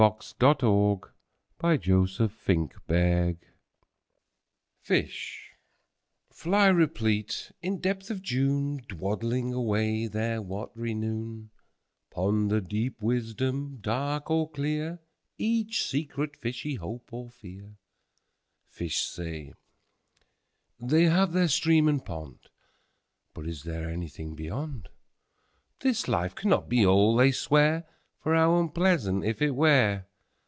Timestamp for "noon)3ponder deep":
12.15-12.99